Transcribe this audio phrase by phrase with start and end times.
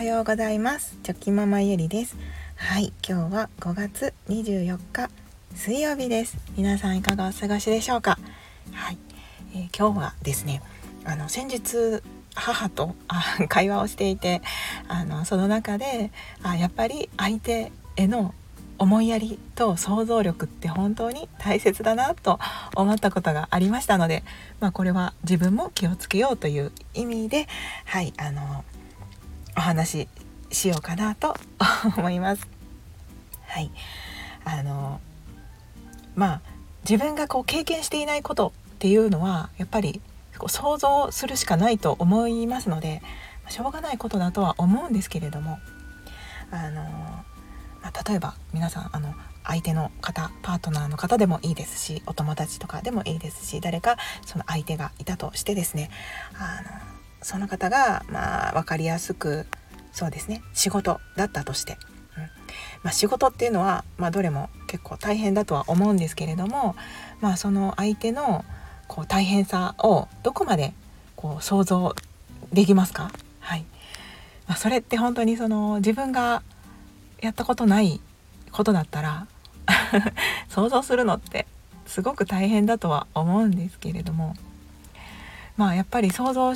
[0.00, 0.96] はようございます。
[1.02, 2.16] チョキママゆりです。
[2.56, 5.10] はい今日は5月24日
[5.54, 6.38] 水曜日です。
[6.56, 8.18] 皆さんいかがお過ごしでしょうか？
[8.72, 8.98] はい、
[9.54, 10.62] えー、今日はですね
[11.04, 12.02] あの先日
[12.34, 14.40] 母とあ会話をしていて
[14.88, 16.10] あのその中で
[16.42, 18.34] あやっぱり相手への
[18.78, 22.38] 思いやりと想像力って本当に大切だなと
[22.74, 24.22] 思ったことがありましたので、
[24.60, 27.48] まあ、これは自分も気をつけようという意味で
[27.84, 28.64] はいあの
[29.56, 30.08] お話
[30.50, 31.36] ししようかなと
[31.96, 32.46] 思います。
[33.46, 33.70] はい
[34.44, 35.00] あの
[36.14, 36.40] まあ
[36.88, 40.00] 自分がこう経験していないことっていうのはやっぱり
[40.38, 43.02] こう想像するしかないと思いますので
[43.48, 45.58] しょうがないことだとは思うんですけれども
[46.50, 46.82] あの
[47.82, 53.96] まあ、例えば皆さんあの相手の方パートナーの方でもいいですしお友達とかでもいいですし誰か
[54.26, 55.90] その相手がいたとしてですね
[56.34, 59.46] あのその方がまあ分かりやすく
[59.92, 61.78] そうですね仕事だったとして、
[62.16, 62.22] うん。
[62.22, 62.30] ま
[62.90, 66.76] あ、仕事っていうのは、まあ、どれも結構大変だとは思うんですけれども、
[67.20, 68.44] まあ、その相手の
[68.88, 70.72] こう大変さをどこまで
[71.16, 71.94] こう想像
[72.52, 73.64] できますか、はい。
[74.46, 76.42] まあ、それって本当にその自分が
[77.20, 78.00] やったことない
[78.50, 79.26] ことだったら
[80.48, 81.46] 想像するのって
[81.86, 84.34] すごく大変だとは思うんですけれども
[85.56, 86.54] まあやっぱり想像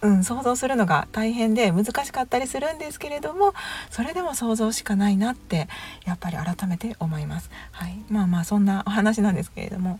[0.00, 3.54] うん、想像するのが大変で難しかったりするんですけれども
[3.90, 5.68] それでも想像しかないなって
[6.04, 7.50] やっぱり改めて思います。
[7.72, 9.98] はい、まあまあそんなお話なんですけれども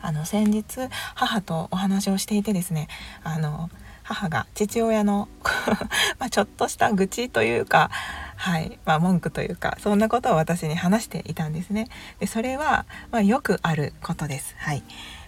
[0.00, 2.88] あの先日母とお話をしていてですね
[3.22, 3.70] あの
[4.02, 5.28] 母が父親の
[6.18, 7.90] まちょっとした愚痴というか
[8.36, 11.88] はいまあ、文句というかそんなことを私に話していたんですね。
[12.18, 14.54] でそれは、まあ、よくあることです。
[14.58, 14.82] はい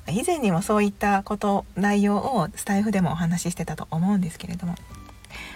[0.09, 4.75] 以前にもそういったこと内容をスタイフでもお話ししてたと思うんですけれども、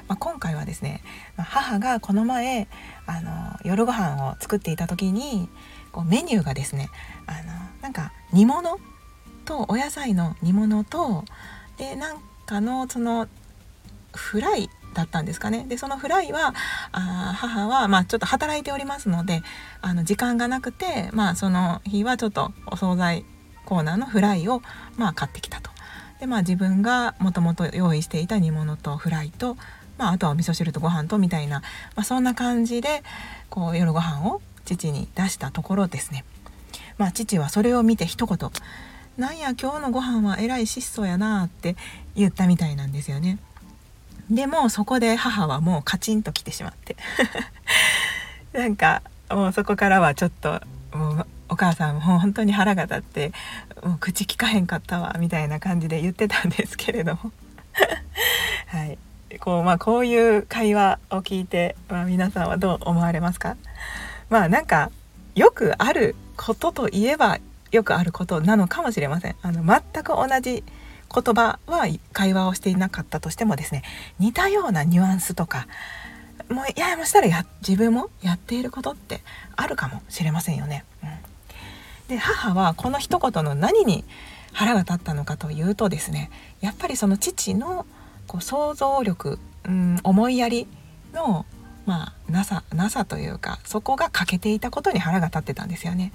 [0.09, 1.03] まあ、今回はですね
[1.37, 2.69] 母がこの前
[3.07, 5.49] あの夜ご飯を作っていた時に
[5.93, 6.91] こうメニューがですね
[7.27, 8.79] あのなんか煮物
[9.45, 11.25] とお野菜の煮物と
[11.77, 13.29] でなんかのその
[14.15, 15.65] フライだったんですかね。
[15.69, 16.53] でそのフライは
[16.93, 19.43] あ母は、まあ、ちょっと働いておりますので
[19.83, 23.25] あの時間がなくて、まあ、その日はちょっとお惣菜
[23.71, 24.63] コーナーのフライを、
[24.97, 25.71] まあ、買ってきたと。
[26.19, 29.57] でまあ自分がもともと用意していた煮物とフライと、
[29.97, 31.61] まあ、あとはお味噌汁とご飯とみたいな、
[31.95, 33.05] まあ、そんな感じで
[33.49, 36.25] こう夜ご飯を父に出したところですね、
[36.99, 38.51] まあ、父はそれを見て一言
[39.17, 41.77] 「なんや今日のご飯はえらい質素やな」って
[42.17, 43.39] 言ったみたいなんですよね。
[44.31, 46.97] でもそこで母はもうカチンと来てしまって
[48.53, 50.61] なんかもうそこからはちょっと
[50.93, 53.33] もうお母さんも本当に腹が立って
[53.83, 57.33] もう口聞かへんかったわみたいな感じで言ってたんですけれども
[58.69, 58.99] はい
[59.41, 63.57] こうまあこういう会話を聞いて、まあ、皆さんはどう思われますか？
[64.29, 64.91] まあなんか
[65.35, 67.39] よくあることといえば
[67.71, 69.37] よくあることなのかもしれません。
[69.43, 70.65] あの全く同じ
[71.13, 73.83] 言葉は会話をしていなかったとしてもですね
[74.19, 75.67] 似たようなニュアンスとか
[76.49, 79.21] もういやもしたらや自分もやっていることって
[79.57, 80.85] あるかもしれませんよね。
[81.03, 81.09] うん、
[82.11, 84.05] で母はこの一言の何に
[84.53, 87.87] 腹が立ったのかというとですねやっぱりその父の
[88.27, 90.67] こう想像力、うん、思いやり
[91.15, 91.47] の
[91.87, 96.13] まあなさなさというかそこが欠けていたことに腹が立ってたんですよね。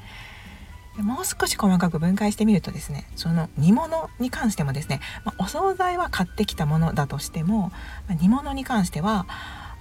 [0.97, 7.73] もう少し細かく分解してみるとですねその煮物に関してもですね、まあ、お惣菜は買ってきたものだとしても、
[8.07, 9.27] まあ、煮物に関しては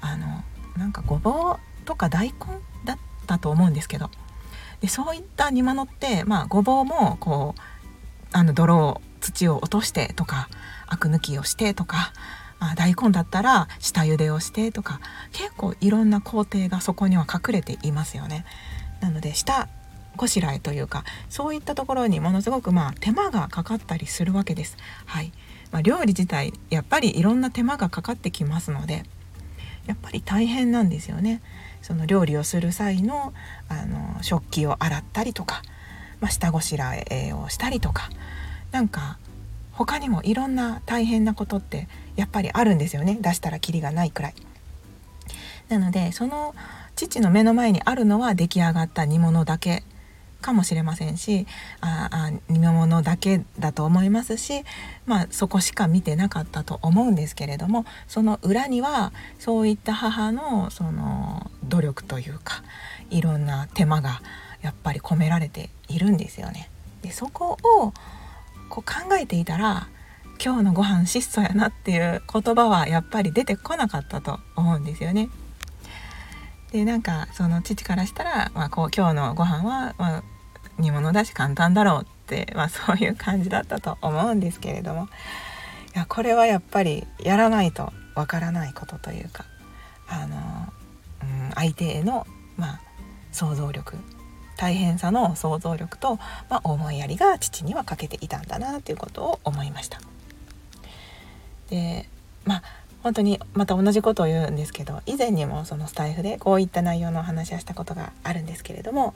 [0.01, 0.43] あの
[0.77, 2.35] なんかごぼうとか大根
[2.85, 2.99] だっ
[3.29, 4.11] たと思うんですけど
[4.85, 7.61] でそういった煮物って、まあ、ごぼうもこう
[8.33, 10.51] あの泥を土を落としてとか
[10.87, 12.13] アク抜きをしてとか、
[12.61, 15.01] まあ、大根だったら下茹でをしてとか
[15.33, 18.45] 結構いろんな工程がそこには隠れていますよね。
[19.01, 19.71] なので下
[20.19, 24.77] こしらえというかそういったところにものすごくまあ手間がかかったりするわけです。
[25.07, 25.33] はい
[25.73, 29.05] まあ、料理自体やっぱりいろんな手間がかかってきますので
[29.87, 31.41] やっぱり大変なんですよね。
[31.85, 33.35] その料理をする際の
[33.69, 35.61] あの食器を洗ったりとか、
[36.19, 38.09] まあ、下ごしらえをしたりとか
[38.73, 39.19] なんか
[39.71, 41.87] 他にもいろんな大変なことって
[42.17, 44.35] やっぱりあるんですよね出したらキリがないくらい。
[45.69, 46.55] なのでその
[46.97, 49.83] 父の目の前にあるのは出来上がった煮物だけ
[50.45, 51.47] かもしれませんし
[51.81, 54.63] ああ煮物だけだと思いますし、
[55.07, 62.63] まあ、そこしか見てなかったと思うんですけれどもその裏にはそういった母のその努力というか
[63.09, 64.21] いろんな手間が
[64.61, 66.71] やっぱり込められているんですよね。
[67.03, 67.93] でそこを
[68.69, 69.89] こう考えていたら
[70.45, 75.31] 今日のご飯質素やなっていう言葉はやっぱり出てこなかったと思うんですよね。
[76.73, 80.23] でなんかその父からしたら、まあ、こう今日のご飯は、まあ、
[80.79, 85.09] 煮物だし簡単だろうって、まあ、そういう感じだったと思うんですけれども
[85.95, 89.45] いやこれはやっぱりやらないとわからないことというか
[90.09, 90.37] あの、
[91.23, 92.27] うん、相手への、
[92.57, 92.81] まあ、
[93.33, 93.97] 想像力
[94.57, 96.17] 大変さの想像力と、
[96.49, 100.01] まあ、思いやりが父には欠けていたんだなということを思いました。
[101.71, 102.09] で
[102.45, 102.63] まあ
[103.05, 109.15] 本当にまた同じことを言うんですけど以前にもそのスタイフでこういった内容のお話をしたことがあるんですけれども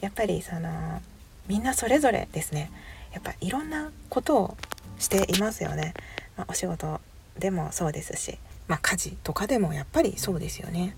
[0.00, 1.02] やっぱりその
[1.46, 2.72] みんなそれぞれですね
[3.12, 4.56] やっぱいろんなことを
[4.98, 5.92] していますよね。
[6.36, 7.00] まあ、お仕事
[7.38, 8.38] でもそうですし、
[8.68, 10.96] まあ、家事とかでもやっぱりそうですよね。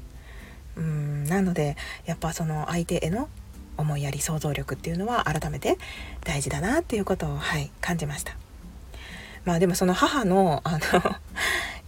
[0.76, 1.76] うんなので
[2.06, 3.28] やっぱその相手への
[3.76, 5.76] 思いやり想像力っていうのは改めて
[6.24, 8.36] 大事だなっていうことを、はい、感じました。
[9.44, 10.78] まあでもその母のあの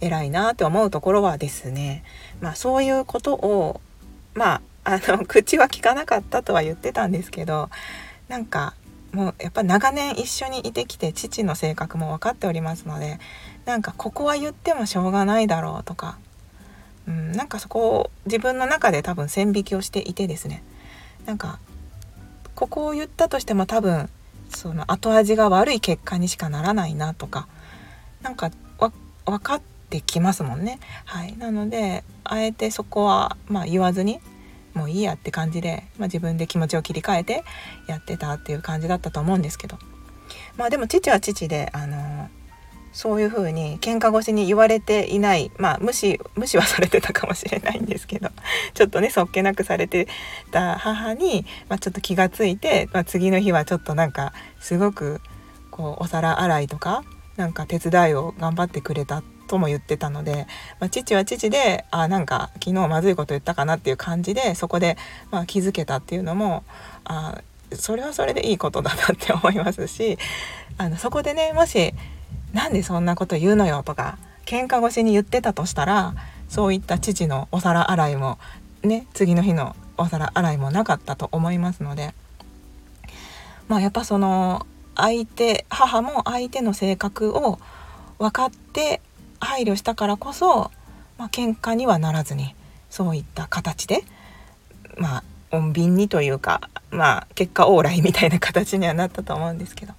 [0.01, 2.03] 偉いなって思うところはですね、
[2.41, 3.79] まあ、そういうことを
[4.33, 7.69] まああの 口は聞かなかったとは言ってたんですけど
[8.27, 8.73] なんか
[9.13, 13.19] もうやっぱ長年一緒にいてきて父の性格も分かっておりますので
[13.65, 16.17] なんかここは言ってもしょうがないだろうとか、
[17.07, 20.63] うん、なんかそこを自分の中で多分線引きをしていてですね
[21.25, 21.59] なんか
[22.55, 24.09] ここを言ったとしても多分
[24.49, 27.47] その後味が悪い結果にしかならないなとか
[28.21, 28.51] なんか
[29.25, 30.79] 分かってきますもんね。
[31.05, 34.19] はい、なのであえてそこはまあ言わずに
[34.73, 37.43] もういいやって感じで、まあ、自分で気持ちを切り替えて
[37.87, 39.77] やってたっていう感じだったと思うんですけど
[40.55, 42.29] まあでも父は父であの
[42.93, 48.29] そういう風に喧嘩越しに言われていないまあ無視無視はされてたかもしれないんですけど
[48.73, 50.07] ちょっとねそっけなくされて
[50.51, 55.21] た母に、まあ、ちょっと気が付いて、まあ、次の日はちょっとなんかすごく
[55.69, 57.03] こうお皿洗いとか
[57.37, 60.47] なんか手伝いを頑張ってくれたってとも言ってたので、
[60.79, 64.97] まあ、父は父であなんか昨日まずいこと言ったかなっていう感じでそこで、
[65.29, 66.63] まあ、気づけたっていうのも
[67.03, 67.41] あ
[67.73, 70.17] それはそれでいいことだなって思いますし
[70.77, 71.93] あのそこでねもし
[72.53, 76.15] なんでそんなこと言うのよとか喧嘩越しに言ってたとしたら
[76.47, 78.39] そういった父のお皿洗いも
[78.83, 82.13] ね次の日のお皿洗いもなかったと思いますので
[83.67, 84.65] まあやっぱその
[84.95, 87.59] 相手母も相手の性格を
[88.17, 89.01] 分かって
[89.41, 90.71] 配慮したからこそ、
[91.17, 92.55] まあ喧嘩にはならずに
[92.89, 94.03] そういった形で
[94.97, 99.93] まあ穏便にというかまあ結果往来みたいな形にはなったと思うんですけど、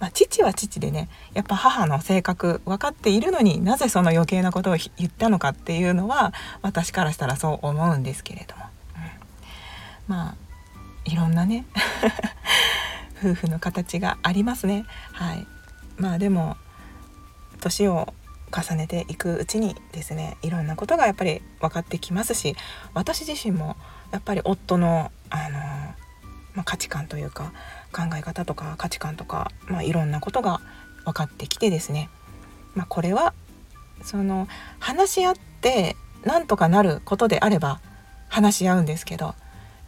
[0.00, 6.32] まあ、父は父でねやっぱ母の性格分かっているのになぜその余計なことを言ったのかっていうのは
[6.62, 8.64] 私からしたらそう思うんですけれども、
[10.08, 10.34] うん、まあ
[11.04, 11.64] いろんなね
[13.18, 14.84] 夫婦の形がありますね。
[15.12, 15.46] はい。
[15.96, 16.56] まあでも
[17.60, 18.12] 年を
[18.54, 22.56] 重ねていくうちにですねいろんなことがやっぱり分かってきますし
[22.94, 23.76] 私自身も
[24.12, 25.58] やっぱり夫のあの、
[26.54, 27.52] まあ、価値観というか
[27.92, 30.60] 考え方とか価値観とか、まあ、いろんなことが
[31.04, 32.08] 分かってきてですね、
[32.74, 33.34] まあ、これは
[34.02, 34.46] その
[34.78, 37.80] 話し合ってなんとかなることであれば
[38.28, 39.34] 話し合うんですけど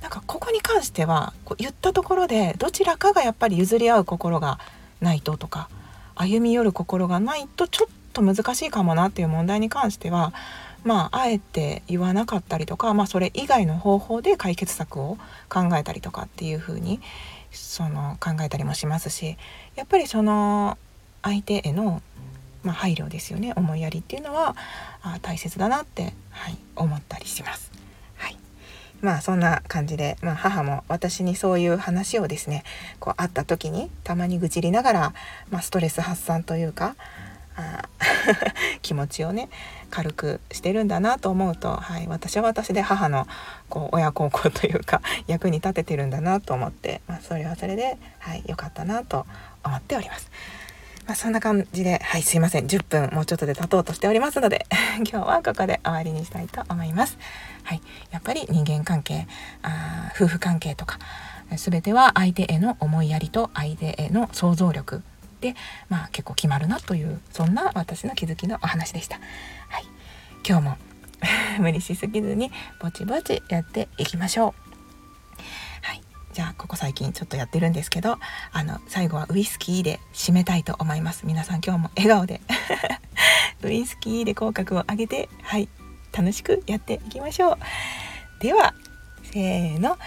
[0.00, 4.58] なんかここに関してはこう言ったところでどちらかがやっぱり譲り合う心が
[5.00, 5.69] ないととか
[6.14, 10.32] 歩み寄る心がないとちょっと難しいかもなっていう問題に関しては
[10.84, 17.01] まああえて言わなかったりとか、まあ、それ以外の方法で解決策を考えたりとかっていう風に
[17.51, 19.37] その考えたりもしますし
[19.75, 20.79] やっぱりその
[21.22, 22.03] 相手への、
[22.63, 24.56] まあ、配慮ですよね思いやりっていうのは
[25.03, 27.70] あ大切だなって、はい、思ったりします。
[28.17, 28.37] はい
[29.01, 32.65] まあそんな感じで、まあ、母も私にそういう話をですね
[32.98, 35.15] こう会った時にたまに愚痴りながら、
[35.51, 36.96] まあ、ストレス発散というか
[37.58, 37.88] あ
[38.82, 39.48] 気持ちをね
[39.91, 43.27] 軽くしてるんだなと思うと、はい、私は私で母の
[43.69, 49.27] こう親孝行というか 役に立ててるんだなと思って、まあ、それはそれで、はい、かったなと
[49.65, 50.31] 思っております。
[51.06, 52.67] まあ、そんな感じで、はい、すいません。
[52.67, 54.67] 10分もうちょっとで経とうとしておりますので、
[55.10, 57.17] 今日はここで終わりにしたいと思います。
[57.65, 59.27] はい、やっぱり人間関係、
[59.62, 60.98] あ夫婦関係とか、
[61.56, 65.03] 全ては相手への思いやりと相手への想像力、
[65.89, 69.19] まあ、結構決まるなというそんな私の気づきのお話でした。
[69.69, 69.85] はい、
[70.47, 70.77] 今日も
[71.59, 75.87] 無理しすぎずにぼちぼちやっていきましょう。
[75.87, 76.03] はい、
[76.33, 78.19] じゃあここ最近ちょっとやってるんですけど
[78.53, 81.27] あの最後はウイスキーで締めたいと思います。
[81.27, 82.41] 皆さん今日も笑顔で。
[83.63, 85.69] ウイスキーで口角を上げてはい。
[86.13, 87.59] 楽しくやっていきましょう。
[88.41, 88.75] では
[89.23, 89.99] せーの。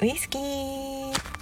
[0.00, 1.37] ウイスキー。